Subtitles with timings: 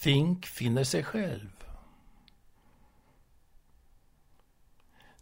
[0.00, 1.50] Fink finner sig själv.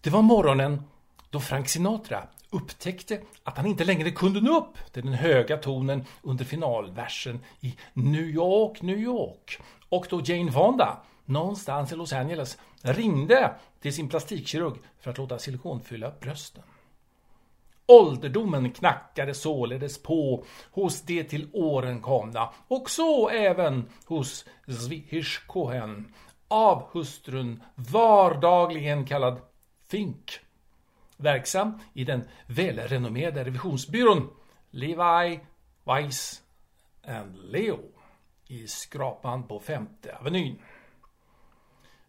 [0.01, 0.83] Det var morgonen
[1.31, 6.05] då Frank Sinatra upptäckte att han inte längre kunde nå upp till den höga tonen
[6.23, 12.59] under finalversen i New York, New York och då Jane Fonda någonstans i Los Angeles
[12.83, 16.63] ringde till sin plastikkirurg för att låta silikonfylla brösten.
[17.89, 26.15] Ålderdomen knackade således på hos de till åren komna och så även hos Zvihishkohen
[26.49, 29.41] av hustrun vardagligen kallad
[29.91, 30.41] Fink.
[31.17, 34.31] Verksam i den välrenommerade revisionsbyrån
[34.71, 35.41] Levi,
[35.85, 36.43] Weiss
[37.07, 37.79] and Leo
[38.47, 40.59] i skrapan på Femte Avenyn.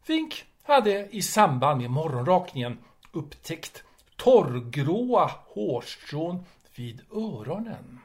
[0.03, 2.77] Fink hade i samband med morgonrakningen
[3.11, 3.83] upptäckt
[4.19, 7.99] torrgråa hårstrån vid öronen.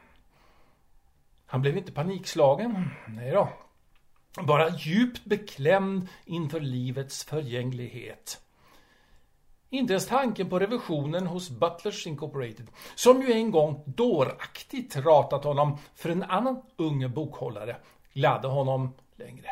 [1.47, 3.49] Han blev inte panikslagen, nej då.
[4.43, 8.41] Bara djupt beklämd inför livets förgänglighet.
[9.71, 15.79] Inte ens tanken på revisionen hos Butlers Incorporated, som ju en gång dåraktigt ratat honom
[15.95, 17.77] för en annan ung bokhållare,
[18.13, 19.51] gladde honom längre.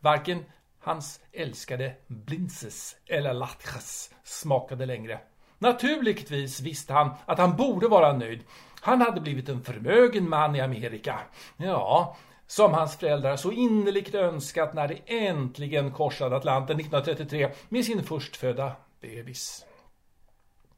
[0.00, 0.44] Varken
[0.80, 5.20] hans älskade blinses eller latres smakade längre.
[5.58, 8.44] Naturligtvis visste han att han borde vara nöjd.
[8.80, 11.20] Han hade blivit en förmögen man i Amerika.
[11.56, 18.02] Ja, som hans föräldrar så innerligt önskat när de äntligen korsade Atlanten 1933 med sin
[18.02, 19.64] förstfödda bebis.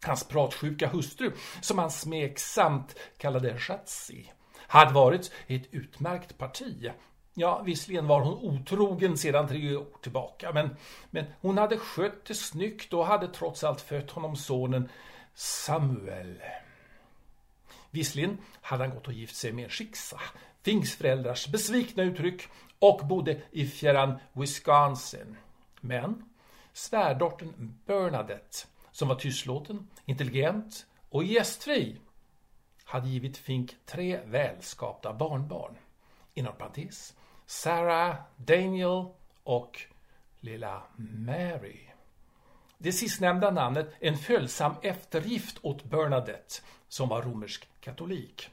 [0.04, 6.90] Hans pratsjuka hustru, som han smeksamt kallade Schatzi, hade varit ett utmärkt parti.
[7.34, 10.76] Ja, visserligen var hon otrogen sedan tre år tillbaka, men,
[11.10, 14.88] men hon hade skött det snyggt och hade trots allt fött honom sonen
[15.34, 16.42] Samuel.
[17.90, 20.18] Visserligen hade han gått och gift sig med en
[20.62, 22.42] Finks föräldrars besvikna uttryck,
[22.78, 25.36] och bodde i fjärran Wisconsin.
[25.80, 26.24] Men
[26.72, 28.56] svärdottern Bernadette,
[28.92, 32.00] som var tystlåten, intelligent och gästfri,
[32.84, 35.76] hade givit Fink tre välskapta barnbarn.
[36.34, 37.14] Inom parentes,
[37.52, 39.04] Sarah, Daniel
[39.42, 39.80] och
[40.40, 41.80] lilla Mary.
[42.78, 46.54] Det sistnämnda namnet en följsam eftergift åt Bernadette,
[46.88, 48.50] som var romersk katolik.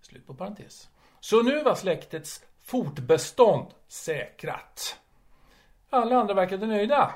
[0.00, 0.88] Slut på parentes.
[1.20, 5.00] Så nu var släktets fortbestånd säkrat.
[5.90, 7.14] Alla andra verkade nöjda.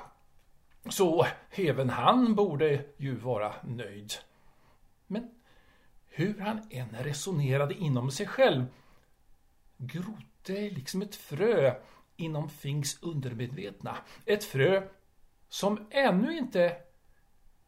[0.89, 4.12] Så även han borde ju vara nöjd.
[5.06, 5.31] Men
[6.09, 8.66] hur han än resonerade inom sig själv
[10.42, 11.75] det är liksom ett frö
[12.16, 13.97] inom Fings undermedvetna.
[14.26, 14.88] Ett frö
[15.48, 16.76] som ännu inte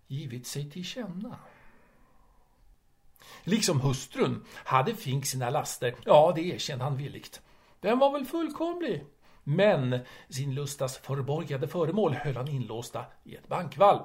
[0.06, 1.38] givit sig till känna.
[3.44, 7.42] Liksom hustrun hade Fink sina laster, ja det erkände han villigt.
[7.80, 9.04] Den var väl fullkomlig.
[9.44, 9.98] Men
[10.28, 14.02] sin lustas förborgade föremål höll han inlåsta i ett bankvalv.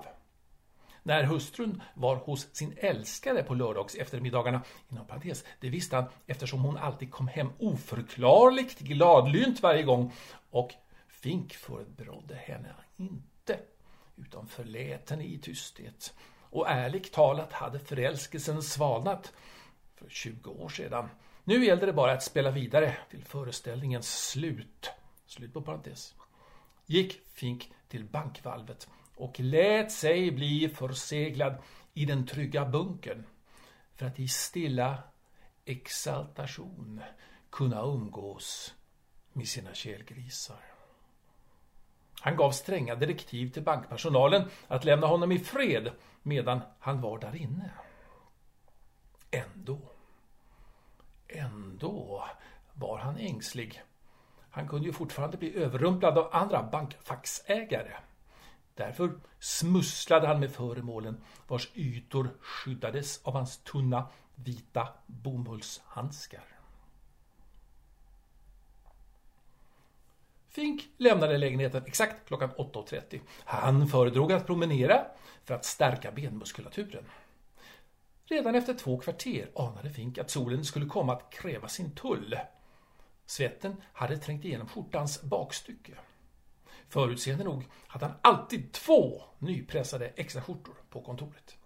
[1.03, 6.61] När hustrun var hos sin älskare på lördags eftermiddagarna, inom parentes, det visste han eftersom
[6.63, 10.13] hon alltid kom hem oförklarligt gladlynt varje gång
[10.49, 10.73] och
[11.07, 13.59] Fink förebrådde henne inte,
[14.15, 16.13] utan förlät henne i tysthet.
[16.49, 19.33] Och ärligt talat hade förälskelsen svalnat
[19.95, 21.09] för 20 år sedan.
[21.43, 24.91] Nu gällde det bara att spela vidare till föreställningens slut.
[25.25, 26.15] Slut på parentes.
[26.85, 28.87] Gick Fink till bankvalvet
[29.19, 31.55] och lät sig bli förseglad
[31.93, 33.23] i den trygga bunkern
[33.95, 35.03] för att i stilla
[35.65, 37.01] exaltation
[37.49, 38.73] kunna umgås
[39.33, 40.59] med sina kelgrisar.
[42.21, 45.91] Han gav stränga direktiv till bankpersonalen att lämna honom i fred
[46.23, 47.71] medan han var där inne.
[49.31, 49.79] Ändå,
[51.27, 52.25] ändå
[52.73, 53.83] var han ängslig.
[54.49, 57.93] Han kunde ju fortfarande bli överrumplad av andra bankfacksägare.
[58.79, 66.43] Därför smusslade han med föremålen vars ytor skyddades av hans tunna vita bomullshandskar.
[70.47, 73.19] Fink lämnade lägenheten exakt klockan 8.30.
[73.45, 75.05] Han föredrog att promenera
[75.43, 77.05] för att stärka benmuskulaturen.
[78.25, 82.39] Redan efter två kvarter anade Fink att solen skulle komma att kräva sin tull.
[83.25, 85.93] Svetten hade trängt igenom skjortans bakstycke.
[86.89, 91.57] Förutseende nog hade han alltid två nypressade extra skjortor på kontoret.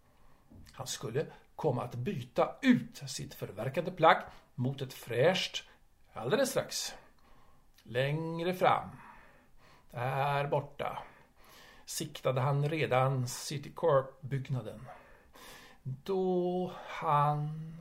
[0.72, 1.26] Han skulle
[1.56, 4.24] komma att byta ut sitt förverkade plagg
[4.56, 5.64] mot ett fräscht
[6.14, 6.94] alldeles strax.
[7.84, 8.90] Längre fram,
[9.92, 11.04] där borta,
[11.86, 14.80] siktade han redan Citycorp-byggnaden.
[15.84, 17.76] Då han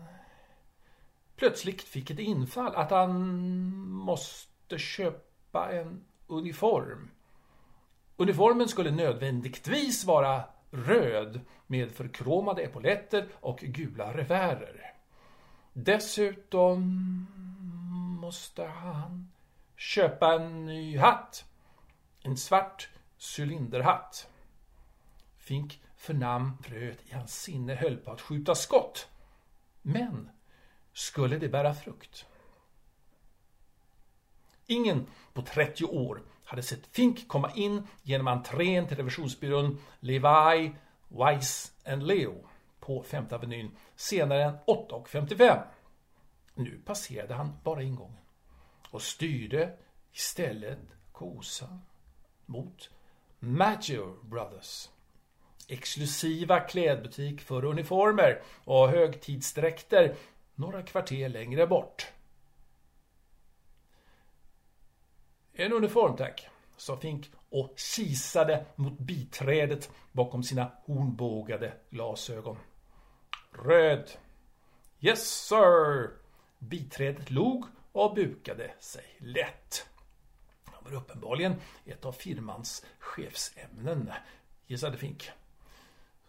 [1.36, 3.38] plötsligt fick ett infall att han
[3.86, 7.10] måste köpa en uniform.
[8.16, 14.94] Uniformen skulle nödvändigtvis vara röd med förkromade epauletter och gula revärer.
[15.72, 16.80] Dessutom
[18.20, 19.28] måste han
[19.76, 21.44] köpa en ny hatt.
[22.22, 22.88] En svart
[23.36, 24.28] cylinderhatt.
[25.38, 29.08] Fink förnam fröet i hans sinne höll på att skjuta skott.
[29.82, 30.30] Men
[30.92, 32.26] skulle det bära frukt?
[34.66, 36.22] Ingen på 30 år
[36.52, 40.72] hade sett Fink komma in genom entrén till revisionsbyrån Levi,
[41.08, 42.48] Weiss and Leo
[42.80, 45.62] på Femte Avenyn senare än 8.55.
[46.54, 48.18] Nu passerade han bara ingången
[48.90, 49.76] och styrde
[50.12, 50.78] istället
[51.12, 51.78] kosa
[52.46, 52.90] mot
[53.38, 54.88] Maggio Brothers.
[55.68, 60.14] Exklusiva klädbutik för uniformer och högtidsdräkter
[60.54, 62.12] några kvarter längre bort.
[65.54, 72.56] En uniform tack, sa Fink och kisade mot biträdet bakom sina hornbågade glasögon.
[73.52, 74.10] Röd.
[75.00, 76.10] Yes sir.
[76.58, 79.86] Biträdet log och bukade sig lätt.
[80.64, 81.54] Det var uppenbarligen
[81.86, 84.10] ett av firmans chefsämnen,
[84.66, 85.30] gissade Fink.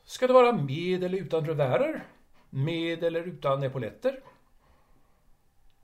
[0.03, 2.03] Ska det vara med eller utan revärer?
[2.49, 4.19] Med eller utan epauletter?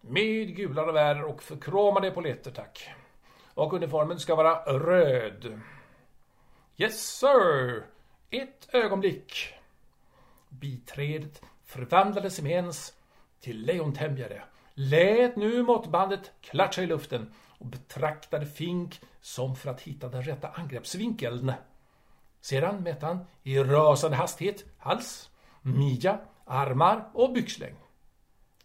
[0.01, 2.89] Med gula revärer och förkromade epauletter, tack.
[3.59, 5.61] Och uniformen ska vara röd.
[6.77, 7.85] Yes, sir.
[8.29, 9.53] Ett ögonblick.
[10.50, 12.94] Biträdet förvandlades med ens
[13.39, 20.09] till lejontämjare, lät nu måttbandet klatscha i luften och betraktade Fink som för att hitta
[20.09, 21.53] den rätta angreppsvinkeln.
[22.41, 25.29] Sedan mätte han i rasande hastighet hals,
[25.61, 27.77] midja, armar och byxlängd.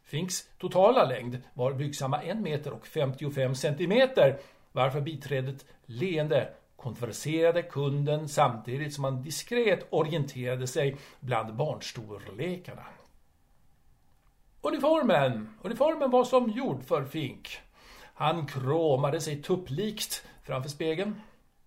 [0.02, 4.40] Finks totala längd var blygsamma 1 meter och 55 centimeter
[4.74, 12.86] varför biträdet leende konverserade kunden samtidigt som han diskret orienterade sig bland barnstorlekarna.
[14.60, 15.48] Uniformen!
[15.62, 17.58] Uniformen var som gjord för Fink.
[18.14, 21.20] Han kråmade sig tupplikt framför spegeln.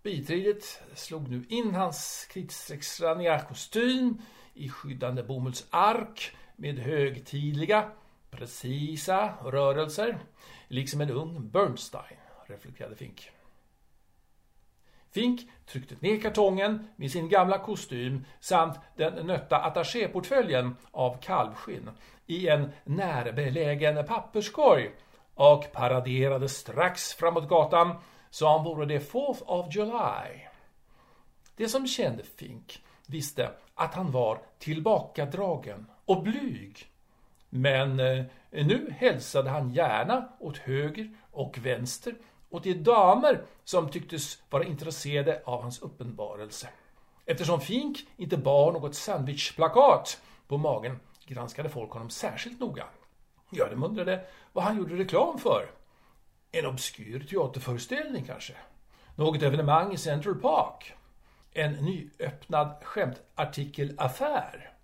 [0.04, 4.22] Biträdet slog nu in hans kritstrecksrandiga kostym
[4.54, 7.92] i skyddande bomullsark med högtidliga,
[8.30, 10.20] precisa rörelser,
[10.68, 12.18] liksom en ung Bernstein
[12.50, 13.32] reflekterade Fink.
[15.12, 21.90] Fink tryckte ner kartongen med sin gamla kostym samt den nötta attachéportföljen av kalvskinn
[22.26, 24.92] i en närbelägen papperskorg
[25.34, 27.96] och paraderade strax framåt gatan
[28.30, 30.48] som vore det 4th of July.
[31.56, 36.86] Det som kände Fink visste att han var tillbakadragen och blyg.
[37.50, 42.16] Men eh, nu hälsade han gärna åt höger och vänster
[42.50, 46.70] och till damer som tycktes vara intresserade av hans uppenbarelse.
[47.26, 52.86] Eftersom Fink inte bar något sandwichplakat på magen granskade folk honom särskilt noga.
[53.50, 55.72] Ja, de undrade vad han gjorde reklam för.
[56.52, 58.54] En obskyr teaterföreställning kanske?
[59.16, 60.94] Något evenemang i Central Park?
[61.54, 64.77] En nyöppnad skämtartikelaffär?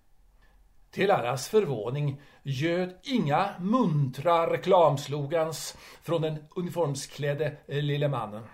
[0.94, 8.44] Till allas förvåning göd inga muntra reklamslogans från den uniformsklädde eh, lille mannen.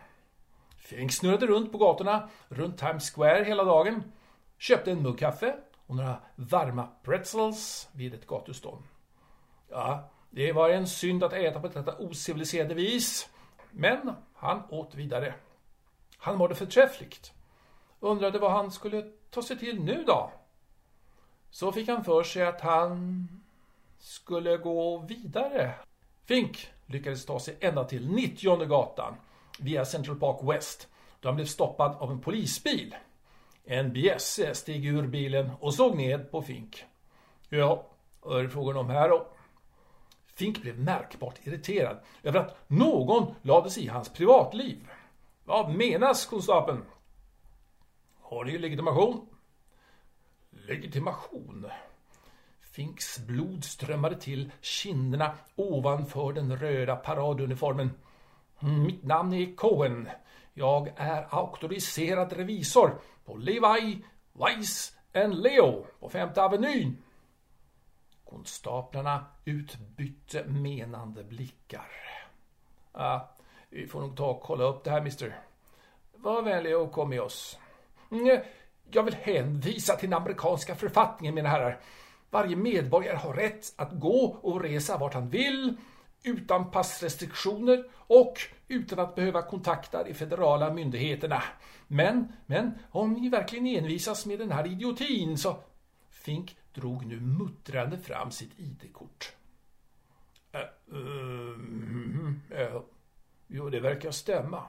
[0.79, 4.03] Fink snurrade runt på gatorna runt Times Square hela dagen,
[4.59, 5.57] köpte en mugg kaffe
[5.87, 8.83] och några varma pretzels vid ett gatustånd.
[9.69, 13.29] Ja, det var en synd att äta på detta ociviliserade vis,
[13.71, 15.35] men han åt vidare.
[16.19, 17.33] Han mådde förträffligt.
[18.01, 20.31] Undrade vad han skulle ta sig till nu då?
[21.51, 23.29] Så fick han för sig att han
[23.99, 25.75] skulle gå vidare.
[26.25, 29.15] Fink lyckades ta sig ända till 90 gatan
[29.59, 30.89] via Central Park West
[31.21, 32.95] då han blev stoppad av en polisbil.
[33.65, 36.85] En bjässe steg ur bilen och såg ned på Fink.
[37.49, 37.87] Ja,
[38.21, 39.27] vad är det frågan om här då?
[40.35, 44.91] Fink blev märkbart irriterad över att någon lade sig i hans privatliv.
[45.45, 46.85] Vad menas, konstapeln?
[48.21, 49.27] Har ni legitimation?
[50.67, 51.67] Legitimation?
[52.61, 57.91] Finks blod strömmade till kinderna ovanför den röda paraduniformen.
[58.61, 60.09] Mitt namn är Cohen.
[60.55, 66.97] Jag är auktoriserad revisor på Levi, Weiss and Leo på Femte Avenyn.
[68.25, 71.91] Konstaplarna utbytte menande blickar.
[72.93, 73.21] Ah,
[73.69, 75.41] vi får nog ta och kolla upp det här, mister.
[76.15, 77.59] Var vänlig och kom med oss.
[78.11, 78.41] Mm,
[78.93, 81.81] jag vill hänvisa till den amerikanska författningen, mina herrar.
[82.31, 85.77] Varje medborgare har rätt att gå och resa vart han vill
[86.23, 91.43] utan passrestriktioner och utan att behöva kontakta de federala myndigheterna.
[91.87, 95.57] Men, men om ni verkligen envisas med den här idiotin så...
[96.11, 99.33] Fink drog nu muttrande fram sitt ID-kort.
[100.53, 100.67] Äh, äh,
[102.61, 102.81] äh,
[103.47, 104.63] jo, det verkar stämma.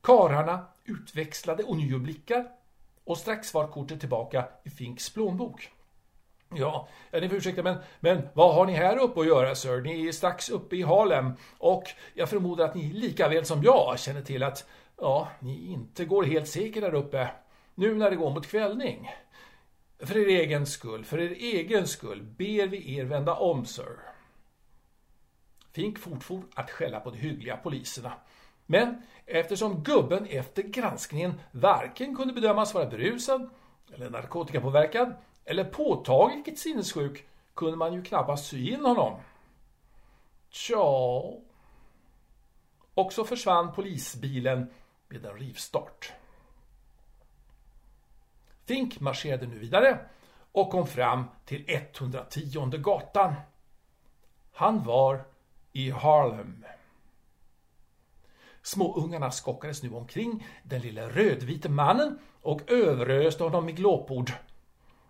[0.00, 2.48] Kararna utväxlade ånyo blickar
[3.04, 5.70] och strax var kortet tillbaka i Finks plånbok.
[6.56, 9.80] Ja, ni får ursäkta, men, men vad har ni här uppe att göra, sir?
[9.80, 11.84] Ni är strax uppe i Harlem och
[12.14, 16.24] jag förmodar att ni lika väl som jag känner till att ja, ni inte går
[16.24, 17.30] helt säkert där uppe
[17.74, 19.10] nu när det går mot kvällning.
[19.98, 23.98] För er egen skull, för er egen skull ber vi er vända om, sir.
[25.72, 28.12] Fink fortfor att skälla på de hyggliga poliserna.
[28.66, 33.50] Men eftersom gubben efter granskningen varken kunde bedömas vara berusad
[33.94, 39.20] eller narkotikapåverkad eller påtagligt sinnessjuk kunde man ju knappast sy in honom.
[40.50, 41.22] Tja.
[42.94, 44.70] Och så försvann polisbilen
[45.08, 46.12] med en rivstart.
[48.64, 49.98] Fink marscherade nu vidare
[50.52, 53.34] och kom fram till 110 gatan.
[54.52, 55.24] Han var
[55.72, 56.64] i Harlem.
[58.64, 64.32] Småungarna skockades nu omkring den lilla rödvite mannen och överöste honom med glåpord.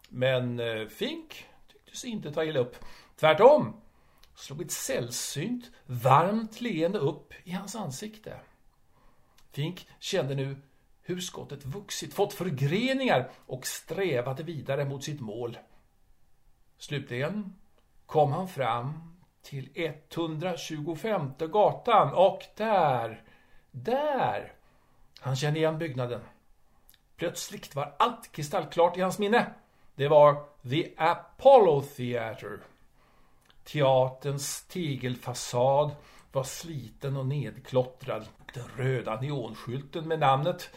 [0.08, 2.76] Men eh, Fink tycktes inte ta illa upp.
[3.16, 3.80] Tvärtom
[4.34, 8.40] slog ett sällsynt varmt leende upp i hans ansikte.
[9.52, 10.56] Fink kände nu
[11.02, 15.58] hur skottet vuxit, fått förgreningar och strävade vidare mot sitt mål.
[16.78, 17.54] Slutligen
[18.06, 23.23] kom han fram till 125 gatan och där,
[23.74, 24.52] där,
[25.20, 26.20] han kände igen byggnaden.
[27.16, 29.54] Plötsligt var allt kristallklart i hans minne.
[29.94, 32.58] Det var The Apollo Theatre.
[33.64, 35.90] Teaterns tegelfasad
[36.32, 38.28] var sliten och nedklottrad.
[38.54, 40.70] Den röda neonskylten med namnet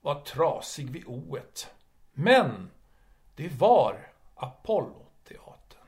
[0.00, 1.66] var trasig vid o -et.
[2.12, 2.70] Men
[3.36, 5.86] det var Apollo-teatern.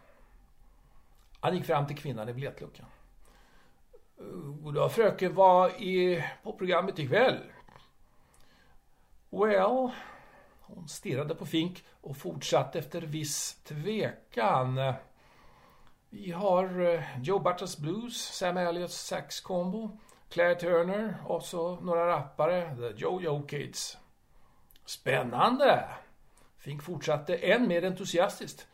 [1.41, 2.87] Han gick fram till kvinnan i biljettluckan.
[4.21, 4.27] Eh,
[4.63, 7.41] Goddag fröken, vad är på programmet ikväll?
[9.31, 9.91] Well,
[10.61, 14.95] hon stirrade på Fink och fortsatte efter viss tvekan.
[16.11, 22.07] Vi har eh, Joe Butters Blues, Sam Elliots Sax Combo, Claire Turner och så några
[22.07, 23.99] rappare, The Jojo Kids.
[24.85, 25.89] Spännande!
[26.59, 28.67] Fink fortsatte än mer entusiastiskt.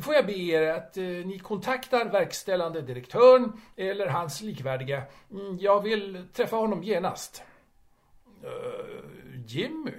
[0.00, 5.02] Får jag be er att eh, ni kontaktar verkställande direktören eller hans likvärdiga.
[5.30, 7.42] Mm, jag vill träffa honom genast.
[8.44, 9.92] Uh, Jimmy?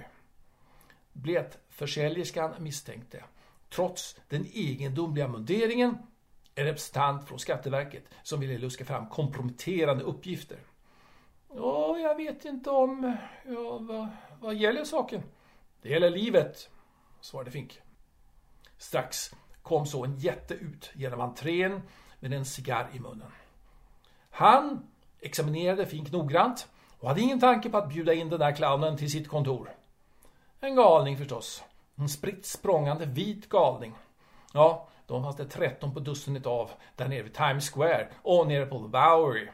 [1.12, 3.24] Biljettförsäljerskan misstänkte,
[3.70, 5.98] trots den egendomliga munderingen,
[6.54, 10.58] en representant från Skatteverket som ville luska fram komprometterande uppgifter.
[11.54, 13.16] Ja, jag vet inte om...
[13.46, 14.08] Ja, vad,
[14.40, 15.22] vad gäller saken?
[15.82, 16.70] Det gäller livet,
[17.20, 17.80] svarade Fink.
[18.78, 19.34] Strax
[19.64, 21.82] kom så en jätte ut genom entrén
[22.20, 23.32] med en cigarr i munnen.
[24.30, 24.86] Han
[25.20, 26.68] examinerade Fink noggrant
[27.00, 29.70] och hade ingen tanke på att bjuda in den där clownen till sitt kontor.
[30.60, 31.64] En galning förstås.
[31.96, 33.94] En spritt språngande vit galning.
[34.52, 38.66] Ja, de fanns det 13 på dussinet av där nere vid Times Square och nere
[38.66, 39.48] på The Bowery.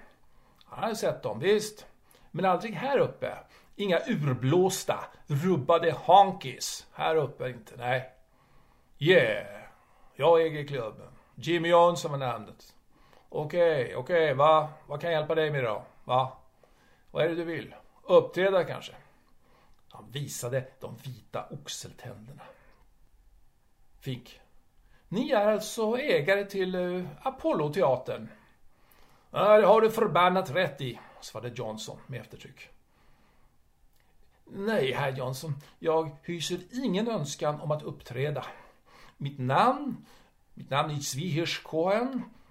[0.64, 1.86] Han hade sett dem, visst.
[2.30, 3.38] Men aldrig här uppe.
[3.76, 6.86] Inga urblåsta, rubbade honkies.
[6.92, 8.12] Här uppe inte, nej.
[8.98, 9.59] Yeah,
[10.14, 11.08] jag äger klubben.
[11.34, 12.74] Jimmy Johnson var namnet.
[13.28, 14.68] Okej, okay, okej, okay, va?
[14.86, 15.82] Vad kan jag hjälpa dig med då?
[16.04, 16.32] Va?
[17.10, 17.74] Vad är det du vill?
[18.02, 18.92] Uppträda kanske?
[19.88, 22.42] Han visade de vita oxeltänderna.
[24.00, 24.40] Fink.
[25.08, 28.28] Ni är alltså ägare till uh, Apollo-teatern?
[29.30, 32.68] Ja, det har du förbannat rätt i, svarade Johnson med eftertryck.
[34.44, 38.46] Nej, herr Johnson, jag hyser ingen önskan om att uppträda.
[39.22, 40.06] Mitt namn,
[40.54, 41.62] mitt namn är Svihirsch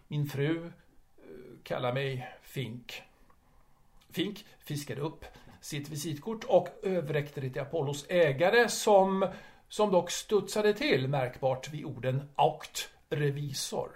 [0.07, 0.71] Min fru eh,
[1.63, 3.01] kallar mig Fink.
[4.09, 5.25] Fink fiskade upp
[5.61, 9.27] sitt visitkort och överräckte det till Apollos ägare som,
[9.69, 13.89] som dock studsade till märkbart vid orden aukt revisor.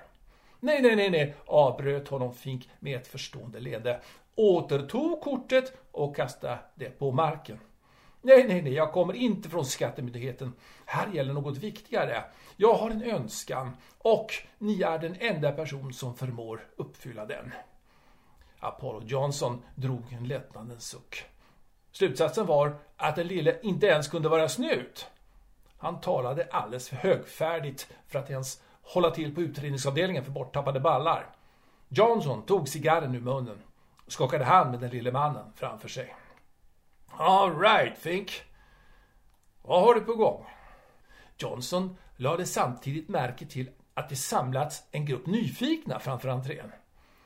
[0.60, 4.02] Nej, nej, nej, nej, avbröt honom Fink med ett förstående leende,
[4.36, 7.60] återtog kortet och kastade det på marken.
[8.26, 10.54] Nej, nej, nej, jag kommer inte från Skattemyndigheten.
[10.86, 12.24] Här gäller något viktigare.
[12.56, 17.52] Jag har en önskan och ni är den enda person som förmår uppfylla den.
[18.60, 21.26] Apollo Johnson drog en lättnadens suck.
[21.92, 25.08] Slutsatsen var att den lille inte ens kunde vara snut.
[25.78, 31.36] Han talade alldeles för högfärdigt för att ens hålla till på utredningsavdelningen för borttappade ballar.
[31.90, 33.58] Johnson tog cigarren ur munnen
[34.06, 36.16] och skakade hand med den lille mannen framför sig.
[37.18, 38.44] All right, Fink.
[39.62, 40.46] Vad har du på gång?
[41.38, 46.72] Johnson lade samtidigt märke till att det samlats en grupp nyfikna framför entrén.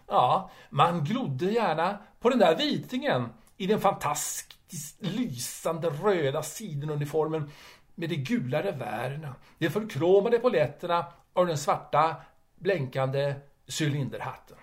[0.07, 7.51] Ja, man glodde gärna på den där vitingen i den fantastiskt lysande röda sidenuniformen
[7.95, 12.15] med de gula revärerna, de förkromade poletterna och den svarta
[12.55, 13.35] blänkande
[13.79, 14.57] cylinderhatten.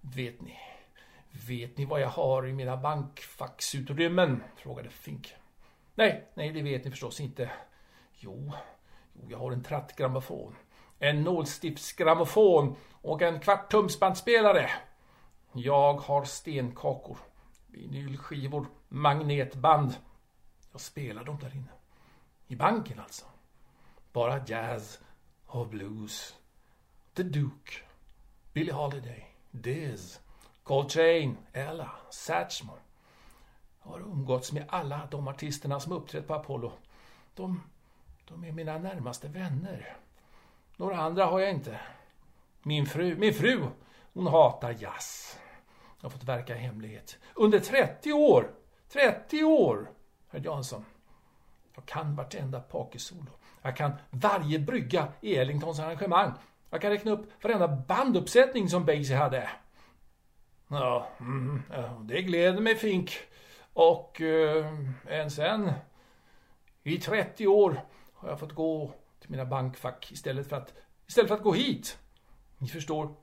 [0.00, 0.58] Vet ni,
[1.34, 4.42] vet ni vad jag har i mina bankfacksutrymmen?
[4.56, 5.34] frågade Fink.
[5.94, 7.50] Nej, nej, det vet ni förstås inte.
[8.12, 8.52] Jo,
[9.12, 10.56] jo jag har en trattgrammofon,
[10.98, 14.70] en nålstiftsgrammofon och en kvarttumsbandspelare.
[15.52, 17.18] Jag har stenkakor,
[17.66, 19.94] vinylskivor, magnetband.
[20.72, 21.72] Jag spelar dem där inne.
[22.46, 23.24] I banken alltså.
[24.12, 25.00] Bara jazz
[25.46, 26.34] och blues.
[27.14, 27.72] The Duke,
[28.52, 30.20] Billie Holiday, Diz,
[30.64, 32.72] Coltrane, Ella, Satchmo.
[33.82, 36.72] Jag har umgåtts med alla de artisterna som uppträtt på Apollo.
[37.34, 37.62] De,
[38.28, 39.96] de är mina närmaste vänner.
[40.76, 41.80] Några andra har jag inte.
[42.62, 43.66] Min fru, min fru,
[44.12, 45.38] hon hatar jazz.
[46.00, 47.18] Jag har fått verka i hemlighet.
[47.34, 48.50] Under 30 år!
[48.88, 49.90] 30 år!
[50.30, 50.84] Herr Jansson.
[51.74, 53.30] Jag kan vartenda pokersolo.
[53.62, 56.32] Jag kan varje brygga i Ellingtons arrangemang.
[56.70, 59.50] Jag kan räkna upp varenda banduppsättning som Basie hade.
[60.74, 61.62] Ja, mm,
[62.00, 63.18] det gläder mig Fink.
[63.72, 64.66] Och eh,
[65.08, 65.72] än sen,
[66.82, 70.74] i 30 år har jag fått gå till mina bankfack istället för att,
[71.06, 71.98] istället för att gå hit.
[72.58, 73.14] Ni förstår,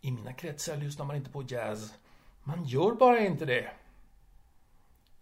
[0.00, 1.94] i mina kretsar lyssnar man inte på jazz.
[2.42, 3.70] Man gör bara inte det.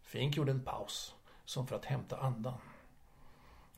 [0.03, 1.15] Fink gjorde en paus,
[1.45, 2.59] som för att hämta andan.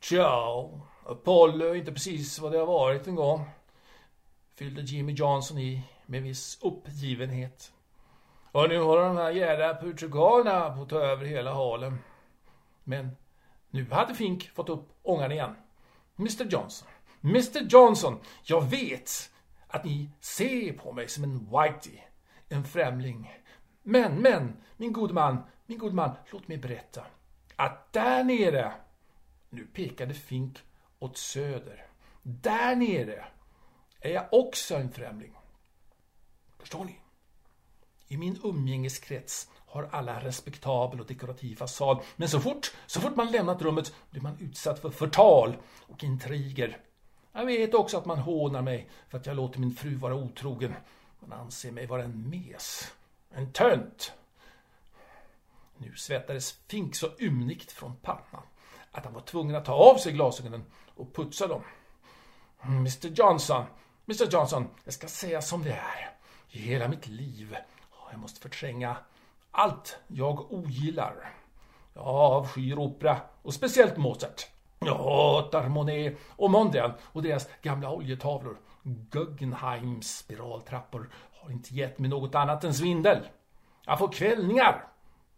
[0.01, 0.71] Tja,
[1.07, 3.45] Apollo är inte precis vad det har varit en gång.
[4.55, 7.73] Fyllde Jimmy Johnson i med viss uppgivenhet.
[8.53, 11.99] Och nu har de här jävla portugalerna fått ta över hela halen.
[12.85, 13.17] Men
[13.71, 15.55] nu hade Fink fått upp ångan igen.
[16.19, 16.89] Mr Johnson,
[17.21, 19.31] Mr Johnson, jag vet
[19.69, 22.01] att ni ser på mig som en whitey,
[22.49, 23.41] en främling.
[23.83, 27.07] Men, men, min gode man, min gode man, låt mig berätta.
[27.57, 28.73] Att där nere,
[29.51, 30.59] nu pekade Fink
[30.99, 31.87] åt söder,
[32.23, 33.25] där nere
[34.01, 35.33] är jag också en främling.
[36.59, 37.01] Förstår ni?
[38.09, 42.01] I min umgängeskrets har alla respektabel och dekorativ fasad.
[42.17, 46.79] Men så fort, så fort man lämnat rummet blir man utsatt för förtal och intriger.
[47.33, 50.75] Jag vet också att man hånar mig för att jag låter min fru vara otrogen.
[51.21, 52.93] Man anser mig vara en mes.
[53.31, 54.13] En tönt.
[55.77, 58.43] Nu svettades Fink så ymnigt från pannan
[58.93, 61.63] att han var tvungen att ta av sig glasögonen och putsa dem.
[62.63, 63.65] Mm, Mr Johnson,
[64.07, 66.11] Mr Johnson, jag ska säga som det är.
[66.51, 67.57] I hela mitt liv
[68.11, 68.97] jag måste förtränga
[69.51, 71.33] allt jag ogillar.
[71.95, 74.47] Jag avskyr opera och speciellt Mozart.
[74.79, 78.59] Jag hatar Monet och Mondrian och deras gamla oljetavlor.
[78.83, 83.29] Guggenheims spiraltrappor har inte gett mig något annat än svindel.
[83.87, 84.89] Jag får kvällningar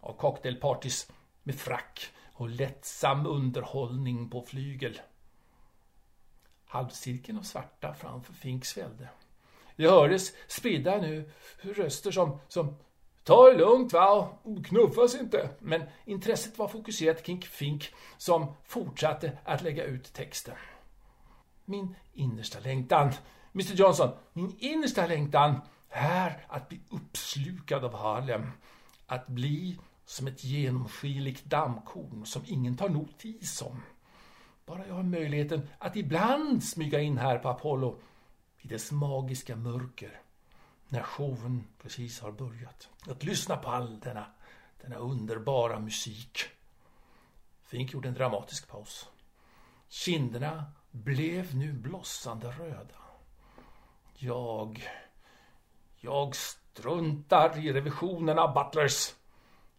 [0.00, 5.00] av cocktailpartys med frack och lättsam underhållning på flygel.
[6.66, 9.08] Halvcirkeln av svarta framför Fink svällde.
[9.80, 12.76] Det hördes spridda nu röster som, som
[13.24, 14.28] Ta det lugnt va,
[14.64, 15.50] knuffas inte.
[15.58, 20.54] Men intresset var fokuserat kring Fink som fortsatte att lägga ut texten.
[21.64, 23.12] Min innersta längtan,
[23.54, 28.50] Mr Johnson, min innersta längtan är att bli uppslukad av Harlem.
[29.06, 33.82] Att bli som ett genomskinligt dammkorn som ingen tar notis om.
[34.66, 37.98] Bara jag har möjligheten att ibland smyga in här på Apollo
[38.60, 40.20] i dess magiska mörker
[40.88, 42.88] när showen precis har börjat.
[43.08, 44.26] Att lyssna på all denna,
[44.82, 46.38] denna underbara musik.
[47.62, 49.08] Fink gjorde en dramatisk paus.
[49.88, 52.94] Kinderna blev nu blossande röda.
[54.14, 54.88] Jag...
[56.02, 59.14] Jag struntar i revisionen av Butlers.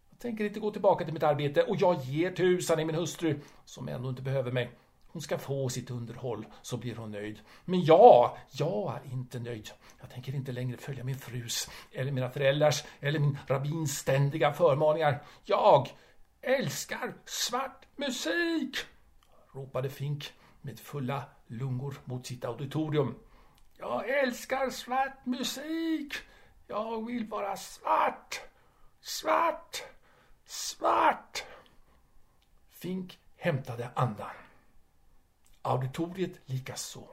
[0.09, 3.39] Jag tänker inte gå tillbaka till mitt arbete och jag ger tusan i min hustru
[3.65, 4.71] som ändå inte behöver mig.
[5.13, 7.39] Hon ska få sitt underhåll, så blir hon nöjd.
[7.65, 9.69] Men jag, jag är inte nöjd.
[9.99, 15.23] Jag tänker inte längre följa min frus, eller mina föräldrars, eller min rabbins ständiga förmaningar.
[15.43, 15.89] Jag
[16.41, 18.77] älskar svart musik!
[19.53, 23.15] ropade Fink med fulla lungor mot sitt auditorium.
[23.77, 26.13] Jag älskar svart musik!
[26.67, 28.41] Jag vill vara svart!
[29.01, 29.83] Svart!
[30.45, 31.43] Svart!
[32.69, 34.29] Fink hämtade andan.
[35.61, 37.07] Auditoriet likaså.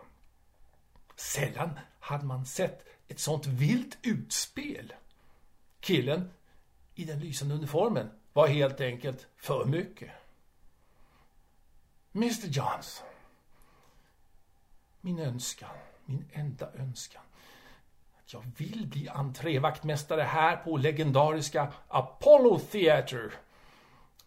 [1.17, 4.93] Sällan hade man sett ett sånt vilt utspel.
[5.81, 6.31] Killen
[6.95, 10.11] i den lysande uniformen var helt enkelt för mycket.
[12.15, 13.07] Mr Johnson.
[15.01, 17.23] Min önskan, min enda önskan.
[18.19, 23.31] Att jag vill bli entrévaktmästare här på legendariska Apollo Theatre.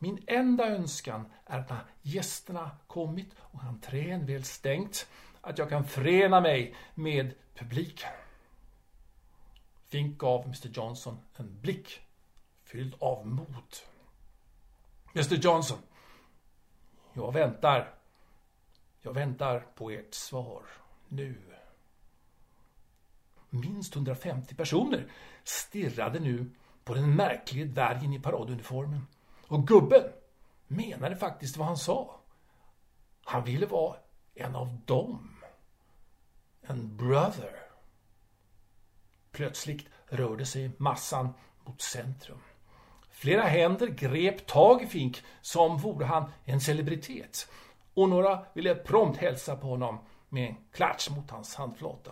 [0.03, 5.07] Min enda önskan är att när gästerna kommit och entrén väl stängt,
[5.41, 8.09] att jag kan förena mig med publiken.
[9.87, 12.01] Fink gav Mr Johnson en blick
[12.63, 13.75] fylld av mod.
[15.13, 15.79] Mr Johnson,
[17.13, 17.93] jag väntar.
[19.01, 20.63] Jag väntar på ert svar
[21.07, 21.41] nu.
[23.49, 25.11] Minst 150 personer
[25.43, 26.49] stirrade nu
[26.83, 29.07] på den märklige dvärgen i paraduniformen.
[29.51, 30.03] Och gubben
[30.67, 32.19] menade faktiskt vad han sa.
[33.23, 33.95] Han ville vara
[34.35, 35.37] en av dem.
[36.61, 37.55] En brother.
[39.31, 41.33] Plötsligt rörde sig massan
[41.65, 42.39] mot centrum.
[43.09, 47.47] Flera händer grep tag i Fink som vore han en celebritet
[47.93, 52.11] och några ville prompt hälsa på honom med en klatsch mot hans handflata.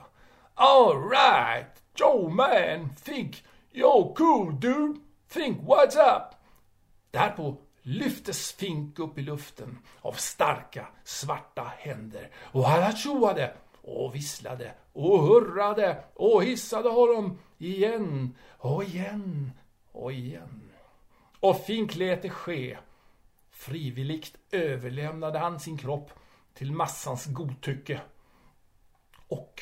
[0.54, 6.39] All right, Joe man, Fink, yo cool dude, Fink what's up?
[7.12, 14.74] Därpå lyftes Fink upp i luften av starka svarta händer och han tjoade och visslade
[14.94, 19.52] och hurrade och hissade honom igen och igen
[19.92, 20.72] och igen.
[21.40, 22.78] Och Fink lät det ske.
[23.52, 26.12] Frivilligt överlämnade han sin kropp
[26.54, 28.02] till massans godtycke.
[29.28, 29.62] Och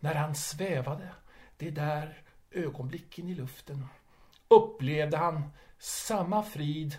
[0.00, 1.08] när han svävade
[1.56, 3.86] de där ögonblicken i luften
[4.48, 5.50] upplevde han
[5.80, 6.98] samma frid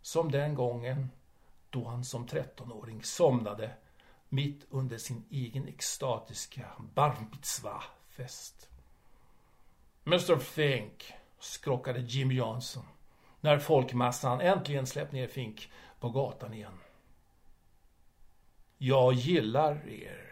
[0.00, 1.10] som den gången
[1.70, 3.70] då han som 13-åring somnade
[4.28, 7.16] mitt under sin egen extatiska bar
[8.08, 8.68] fest
[10.06, 12.84] Mr Fink, skrockade Jim Johnson
[13.40, 16.78] när folkmassan äntligen släppt ner Fink på gatan igen.
[18.78, 20.25] Jag gillar er,